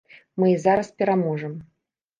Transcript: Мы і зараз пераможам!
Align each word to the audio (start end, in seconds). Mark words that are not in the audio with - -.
Мы 0.43 0.49
і 0.53 0.55
зараз 0.65 0.91
пераможам! 1.03 1.57